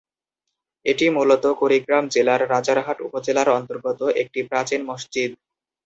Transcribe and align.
এটি 0.85 1.05
মূলত 1.09 1.43
কুড়িগ্রাম 1.59 2.05
জেলার 2.07 2.41
রাজারহাট 2.49 2.97
উপজেলার 3.07 3.47
অন্তর্গত 3.49 3.99
একটি 4.21 4.39
প্রাচীন 4.49 4.81
মসজিদ। 4.85 5.31